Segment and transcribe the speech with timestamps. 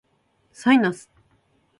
[0.51, 1.07] サイナス